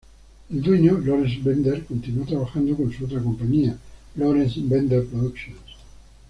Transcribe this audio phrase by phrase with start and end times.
[0.49, 3.77] El dueño, Lawrence Bender, continuó trabajando con su otra compañía,
[4.15, 5.61] Lawrence Bender Productions.